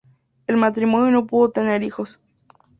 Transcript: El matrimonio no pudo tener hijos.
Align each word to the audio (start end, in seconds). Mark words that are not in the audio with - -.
El 0.47 0.57
matrimonio 0.57 1.11
no 1.11 1.27
pudo 1.27 1.51
tener 1.51 1.83
hijos. 1.83 2.19